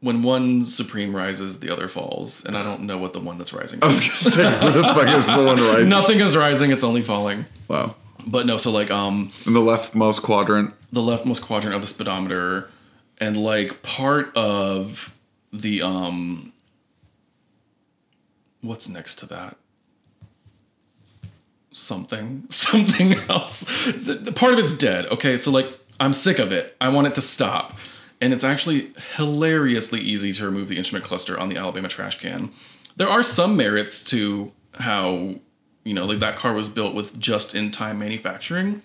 [0.00, 3.52] when one supreme rises, the other falls, and I don't know what the one that's
[3.52, 3.78] rising.
[3.82, 5.86] I was gonna say, where the fuck is the one right?
[5.86, 7.44] Nothing is rising; it's only falling.
[7.68, 7.94] Wow.
[8.26, 10.72] But no, so like um, In the leftmost quadrant.
[10.92, 12.70] the leftmost quadrant of the speedometer,
[13.18, 15.14] and like part of
[15.52, 16.52] the um,
[18.60, 19.56] what's next to that?
[21.70, 23.64] Something, something else.
[24.04, 25.06] The, the part of it's dead.
[25.06, 25.66] Okay, so like
[26.00, 26.76] I'm sick of it.
[26.80, 27.76] I want it to stop.
[28.20, 32.52] And it's actually hilariously easy to remove the instrument cluster on the Alabama trash can.
[32.96, 35.34] There are some merits to how,
[35.82, 38.82] you know, like that car was built with just in time manufacturing.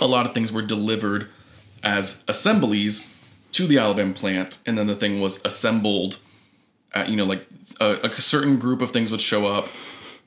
[0.00, 1.30] A lot of things were delivered
[1.82, 3.13] as assemblies
[3.54, 6.18] to the Alabama plant, and then the thing was assembled
[6.92, 7.46] at, you know, like
[7.80, 9.68] a, a certain group of things would show up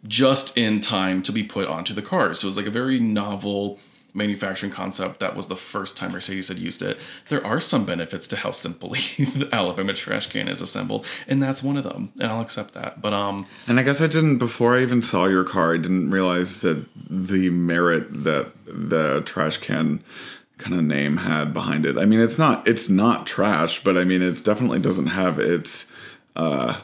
[0.08, 2.34] just in time to be put onto the car.
[2.34, 3.80] So it was like a very novel
[4.13, 6.98] manufacturing concept that was the first time Mercedes had used it.
[7.28, 11.62] There are some benefits to how simply the Alabama trash can is assembled, and that's
[11.62, 12.12] one of them.
[12.20, 13.02] And I'll accept that.
[13.02, 16.10] But um And I guess I didn't before I even saw your car, I didn't
[16.12, 20.04] realize that the merit that the trash can
[20.58, 21.98] kind of name had behind it.
[21.98, 25.91] I mean, it's not it's not trash, but I mean, it definitely doesn't have its
[26.36, 26.82] uh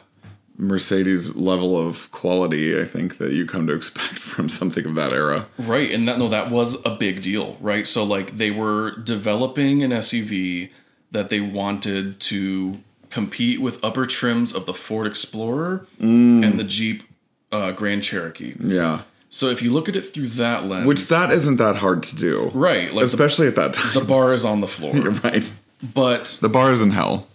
[0.56, 5.12] Mercedes level of quality, I think that you come to expect from something of that
[5.12, 5.46] era.
[5.58, 7.86] Right, and that no, that was a big deal, right?
[7.86, 10.70] So like they were developing an SUV
[11.10, 12.80] that they wanted to
[13.10, 17.04] compete with upper trims of the Ford Explorer and the Jeep
[17.52, 18.54] uh, Grand Cherokee.
[18.58, 19.02] Yeah.
[19.34, 22.14] So if you look at it through that lens, Which that isn't that hard to
[22.14, 22.50] do.
[22.54, 23.92] right, like the, Especially at that time.
[23.92, 25.52] the bar is on the floor, You're right.
[25.92, 27.26] but The bar is in hell.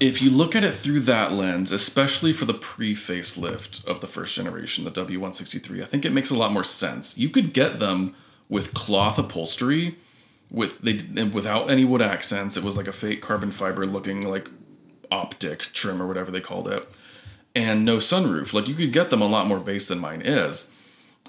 [0.00, 4.06] if you look at it through that lens, especially for the pre facelift of the
[4.08, 7.18] first generation, the W163, I think it makes a lot more sense.
[7.18, 8.14] You could get them
[8.48, 9.96] with cloth upholstery,
[10.50, 12.56] with they without any wood accents.
[12.56, 14.48] It was like a fake carbon fiber looking like
[15.10, 16.88] optic trim or whatever they called it,
[17.54, 18.54] and no sunroof.
[18.54, 20.74] Like you could get them a lot more base than mine is.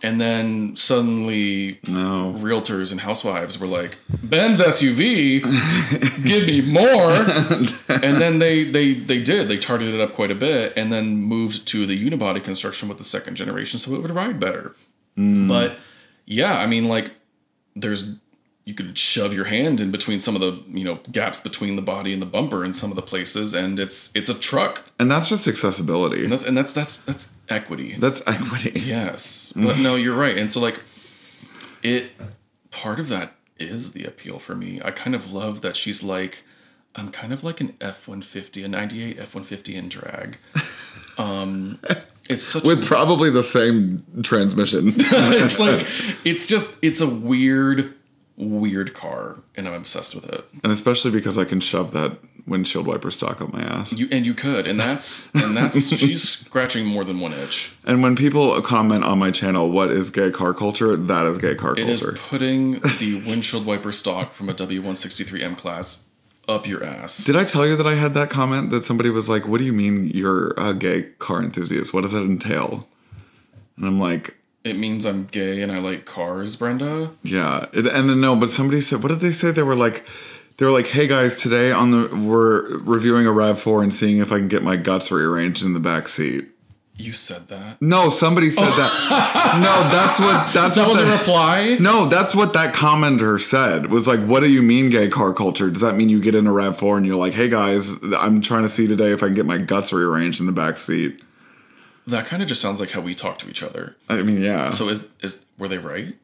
[0.06, 2.36] And then suddenly, No.
[2.38, 5.42] realtors and housewives were like, "Benz SUV,
[6.26, 7.14] give me more."
[8.04, 9.48] and then they they they did.
[9.48, 12.98] They tarted it up quite a bit, and then moved to the unibody construction with
[12.98, 14.76] the second generation, so it would ride better.
[15.16, 15.48] Hmm.
[15.48, 15.78] But
[16.26, 17.12] yeah, I mean, like,
[17.76, 18.18] there's
[18.66, 21.82] you could shove your hand in between some of the you know gaps between the
[21.82, 24.86] body and the bumper in some of the places, and it's it's a truck.
[24.98, 26.24] And that's just accessibility.
[26.24, 27.96] And that's and that's that's that's equity.
[27.98, 28.80] That's equity.
[28.80, 30.38] Yes, but no, you're right.
[30.38, 30.80] And so like
[31.82, 32.12] it
[32.72, 34.82] part of that is the appeal for me.
[34.84, 36.44] I kind of love that she's like
[36.96, 40.38] I'm kind of like an F150, a 98 F150 in drag.
[41.16, 41.80] Um
[42.28, 44.94] it's such With probably the same transmission.
[44.98, 45.86] it's like
[46.26, 47.94] it's just it's a weird
[48.38, 50.46] weird car and I'm obsessed with it.
[50.64, 53.94] and especially because I can shove that windshield wiper stalk up my ass.
[53.94, 57.76] You and you could and that's and that's she's scratching more than one itch.
[57.86, 60.96] And when people comment on my channel, what is gay car culture?
[60.98, 61.92] That is gay car It culture.
[62.10, 66.10] It is putting the windshield wiper stalk from a W163M class
[66.50, 67.24] up your ass.
[67.24, 69.64] Did I tell you that I had that comment that somebody was like, "What do
[69.64, 71.94] you mean you're a gay car enthusiast?
[71.94, 72.88] What does that entail?"
[73.78, 77.12] And I'm like, It means I'm gay and I like cars, Brenda.
[77.24, 80.06] "Yeah." It, and then no, but somebody said, "What did they say?" They were like,
[80.58, 84.20] "They were like, hey guys, today on the we're reviewing a Rav Four and seeing
[84.20, 86.50] if I can get my guts rearranged in the back seat."
[86.96, 87.82] You said that.
[87.82, 89.30] No, somebody said that.
[89.54, 91.78] No, that's what that's That what was the- a reply.
[91.80, 93.88] No, that's what that commenter said.
[93.92, 95.70] Was like, "What do you mean gay car culture?
[95.72, 98.42] Does that mean you get in a Rav Four and you're like, hey guys, I'm
[98.42, 101.20] trying to see today if I can get my guts rearranged in the back seat."
[102.08, 103.96] That kind of just sounds like how we talk to each other.
[104.10, 106.16] I mean, yeah, So is is were they right?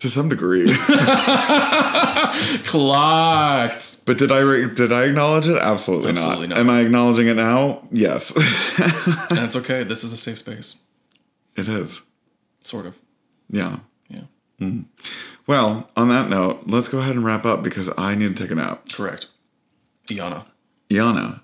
[0.00, 0.66] to some degree.
[2.64, 4.04] Clocked.
[4.06, 5.56] but did I re- did I acknowledge it?
[5.58, 6.54] Absolutely, Absolutely not.
[6.56, 6.60] not.
[6.60, 7.86] Am I acknowledging it now?
[7.90, 8.32] Yes,
[9.30, 9.84] That's okay.
[9.84, 10.76] This is a safe space.
[11.56, 12.02] it is.
[12.62, 12.96] Sort of.
[13.50, 13.80] Yeah.
[14.08, 14.22] Yeah.
[14.60, 14.82] Mm-hmm.
[15.46, 18.50] Well, on that note, let's go ahead and wrap up because I need to take
[18.50, 18.88] a nap.
[18.92, 19.26] Correct.
[20.06, 20.44] Iana.
[20.90, 21.40] Iana,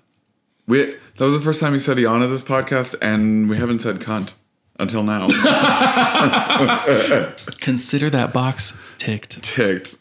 [0.67, 3.97] we that was the first time you said Iana this podcast, and we haven't said
[3.97, 4.33] cunt
[4.79, 5.27] until now.
[7.59, 9.43] Consider that box ticked.
[9.43, 9.95] Ticked.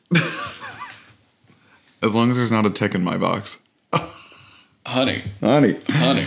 [2.02, 3.60] as long as there's not a tick in my box.
[4.86, 5.22] Honey.
[5.40, 5.80] Honey.
[5.88, 6.26] Honey.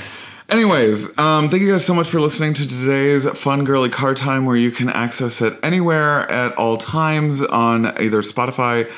[0.49, 4.45] Anyways, um, thank you guys so much for listening to today's fun girly car time
[4.45, 8.89] where you can access it anywhere at all times on either Spotify,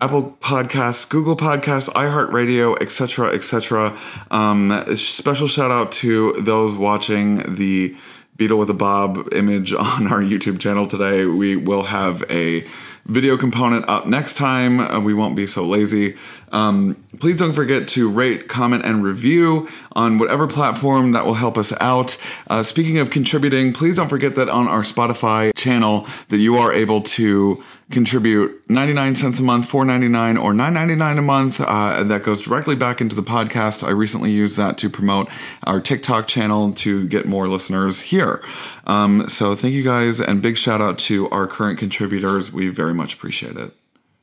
[0.00, 3.98] Apple Podcasts, Google Podcasts, iHeartRadio, etc., etc.
[4.30, 7.94] Um, special shout out to those watching the
[8.36, 11.26] Beetle with a Bob image on our YouTube channel today.
[11.26, 12.64] We will have a
[13.04, 14.80] video component up next time.
[14.80, 16.16] Uh, we won't be so lazy.
[16.52, 21.58] Um, please don't forget to rate, comment, and review on whatever platform that will help
[21.58, 22.16] us out.
[22.48, 26.72] Uh, speaking of contributing, please don't forget that on our Spotify channel that you are
[26.72, 31.60] able to contribute 99 cents a month, 4.99 or 9.99 a month.
[31.60, 33.86] Uh, that goes directly back into the podcast.
[33.86, 35.28] I recently used that to promote
[35.64, 38.42] our TikTok channel to get more listeners here.
[38.86, 42.52] Um, so thank you guys, and big shout out to our current contributors.
[42.52, 43.74] We very much appreciate it.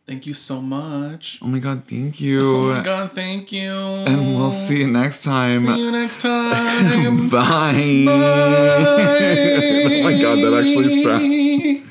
[0.08, 1.40] Thank you so much.
[1.42, 2.56] Oh my god, thank you.
[2.56, 3.74] Oh my god, thank you.
[3.74, 5.64] And we'll see you next time.
[5.64, 7.28] See you next time.
[7.28, 8.06] Bye.
[8.06, 8.08] Bye.
[8.08, 11.87] oh my god, that actually sounds.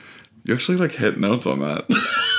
[0.47, 1.86] You actually like hit notes on that.